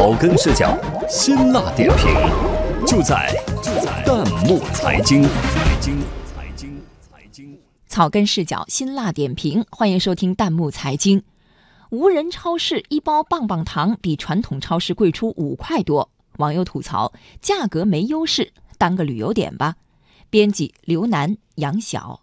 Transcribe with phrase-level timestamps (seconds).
[0.00, 0.74] 草根视角，
[1.10, 2.08] 辛辣点评，
[2.86, 3.30] 就在
[3.62, 5.24] 就在弹幕财经。
[5.24, 7.58] 财经财经财经。
[7.86, 11.22] 草根视角，辛辣点评，欢迎收听弹幕财经。
[11.90, 17.12] 无人超市一包棒棒糖比传统超市贵出五块多，网友吐槽
[17.42, 19.76] 价格没优势，当个旅游点吧。
[20.30, 22.22] 编辑刘楠、杨晓。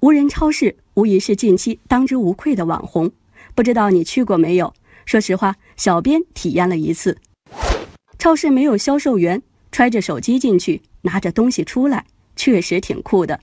[0.00, 3.12] 无人超市无疑是近期当之无愧的网红，
[3.54, 4.74] 不知道你去过没有？
[5.04, 7.18] 说实话，小编体验了一次。
[8.18, 12.06] 超市没有销售员，揣着手机进去，拿着东西出来，
[12.36, 13.40] 确实挺酷的。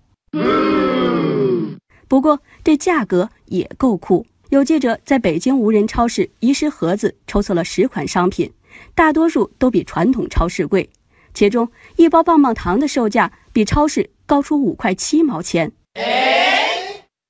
[2.08, 4.26] 不过这价格也够酷。
[4.50, 8.52] 有记者在北京无人超市遗失盒子抽测了十款商品，
[8.95, 10.89] 大多数都比传统超市贵，
[11.36, 15.72] 其中一包棒棒糖的售价比超市高出五块七毛钱。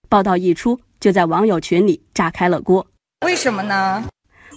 [0.08, 2.88] 报道一出，就在网友群里炸开了锅。
[3.26, 4.08] 为什么呢？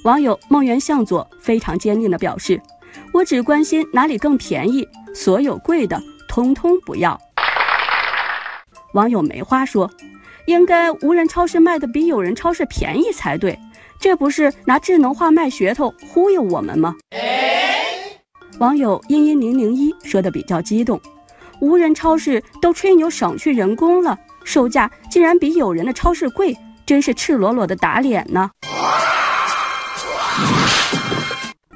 [0.05, 2.61] 网友梦圆向左非常坚定地表示
[3.15, 7.17] ：“我只关心哪里更便宜，所有贵的通通不要。”
[8.95, 9.89] 网友梅花说
[10.47, 13.57] ：“应该无人超市卖的比有人超市便宜才对，
[14.01, 16.97] 这不是拿智能化卖噱头忽悠我们吗？”
[18.59, 21.01] 网友阴阴零零一说的比较激动。
[21.61, 28.51] 无人超市都吹牛省去人工了，售价竟然比有人的超市贵，真是赤裸裸的打脸呢。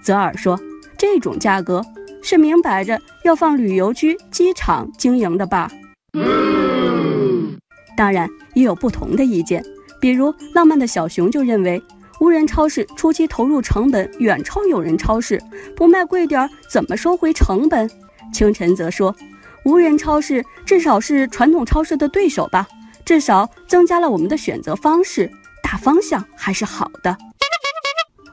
[0.06, 0.56] 泽尔说
[0.96, 1.82] ：“这种价格
[2.22, 5.68] 是明摆着要放旅游区、机场经营的吧？”
[7.96, 9.64] 当然也有不同的意见，
[10.00, 11.82] 比如浪漫的小熊就认为，
[12.20, 15.42] 无人超市初期投入成本远超有人超市，
[15.74, 17.90] 不卖贵点怎么收回成本？
[18.32, 19.12] 清晨则说。
[19.64, 22.68] 无人超市至少是传统超市的对手吧，
[23.04, 25.28] 至少增加了我们的选择方式，
[25.64, 27.18] 大方向还是好的。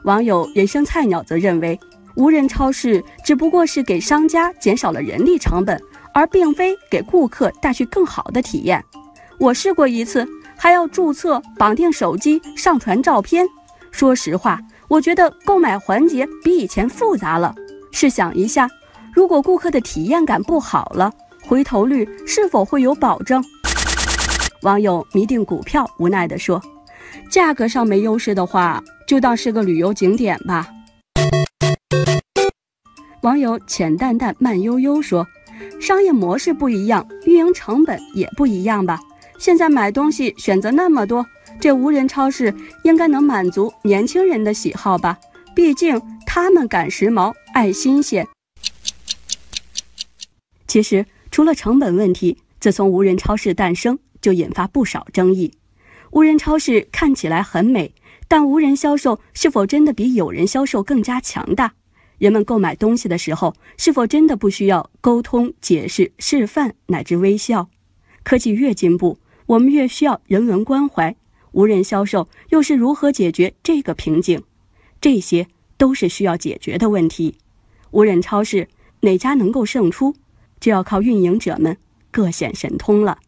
[0.04, 1.78] 网友人生菜鸟则认为，
[2.14, 5.80] 无人超市只不过是给商家减少了人力成本，
[6.12, 8.84] 而并非给顾客带去更好的体验。
[9.38, 10.26] 我试过一次，
[10.56, 13.46] 还要注册、绑定手机、上传照片。
[13.90, 17.54] 说实话，我觉得购买环节比以前复杂了。
[17.90, 18.68] 试想一下，
[19.14, 21.10] 如果顾客的体验感不好了，
[21.46, 23.42] 回头率是否会有保证？
[24.60, 26.60] 网友迷定股票无奈地说
[27.34, 30.68] ：“价格上没优势的话，就当是个旅游景点吧。”
[33.22, 35.26] 网友浅淡淡慢悠悠说
[35.82, 39.00] ：“商业模式不一样，运营成本也不一样吧？
[39.36, 41.26] 现在买东西选择那么多，
[41.58, 45.18] 这无人超市应该能满足年轻人的喜好吧？
[45.56, 48.24] 毕竟他们赶时髦，爱新鲜。”
[50.68, 51.04] 其实。
[51.32, 55.52] 除了成本问题，自从无人超市诞生，就引发不少争议。
[56.14, 57.92] 无人超市看起来很美，
[58.28, 61.74] 但无人销售是否真的比有人销售更加强大？
[62.18, 67.68] 人们购买东西的时候，是否真的不需要沟通、解释、示范乃至微笑？
[68.22, 71.16] 科技越进步，我们越需要人文关怀。
[71.50, 74.40] 无人销售又是如何解决这个瓶颈？
[75.00, 77.38] 这些都是需要解决的问题。
[77.90, 78.68] 无人超市
[79.00, 80.14] 哪家能够胜出？
[80.60, 81.76] 就要靠运营者们
[82.12, 83.18] 各显神通了。